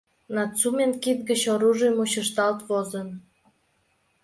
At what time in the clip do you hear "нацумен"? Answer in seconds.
0.35-0.91